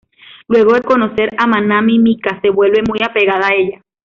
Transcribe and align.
Luego 0.47 0.73
de 0.73 0.81
conocer 0.81 1.29
a 1.37 1.45
Manami, 1.45 1.99
Mika 1.99 2.41
se 2.41 2.49
vuelve 2.49 2.81
muy 2.87 3.01
apegada 3.07 3.49
a 3.49 3.53
ella. 3.53 3.83